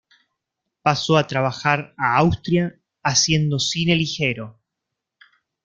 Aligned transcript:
Pasó 0.81 1.15
a 1.15 1.27
trabajar 1.27 1.93
a 1.95 2.17
Austria, 2.17 2.75
haciendo 3.03 3.59
cine 3.59 3.95
ligero. 3.95 4.59